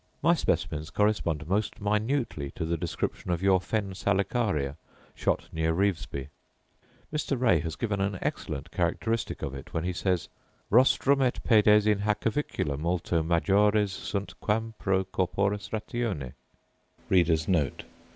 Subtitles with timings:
[0.23, 4.75] My specimens correspond most minutely to the description of your fen salicaria,
[5.13, 6.29] shot near Revesby.
[7.13, 7.39] Mr.
[7.39, 10.27] Ray has given an excellent characteristic of it when he says,
[10.71, 16.33] 'Rostrum & pedes in hac avicula multo majores sunt quam pro corporis ratione.